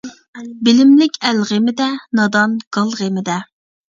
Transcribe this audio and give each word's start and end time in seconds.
بىلىملىك 0.67 1.19
ئەل 1.29 1.41
غېمىدە، 1.49 1.89
نادان 2.21 2.57
گال 2.79 2.95
غېمىدە. 3.03 3.37